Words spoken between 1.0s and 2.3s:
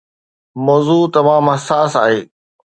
تمام حساس آهي.